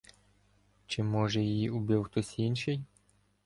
Чи, 0.87 1.03
може, 1.03 1.41
її 1.41 1.69
убив 1.69 2.03
хтось 2.03 2.39
інший? 2.39 2.83